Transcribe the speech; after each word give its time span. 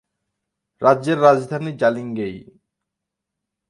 রাজ্যের 0.81 1.17
রাজধানী 1.21 1.71
জালিঙ্গেই। 1.77 2.37